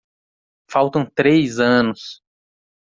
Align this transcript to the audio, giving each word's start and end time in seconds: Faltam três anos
Faltam 0.71 1.05
três 1.05 1.59
anos 1.59 2.23